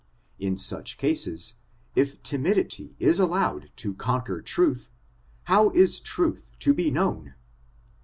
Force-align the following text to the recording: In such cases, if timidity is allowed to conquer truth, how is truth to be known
In 0.39 0.57
such 0.57 0.97
cases, 0.97 1.57
if 1.95 2.23
timidity 2.23 2.95
is 2.97 3.19
allowed 3.19 3.69
to 3.75 3.93
conquer 3.93 4.41
truth, 4.41 4.89
how 5.43 5.69
is 5.75 5.99
truth 5.99 6.49
to 6.61 6.73
be 6.73 6.89
known 6.89 7.35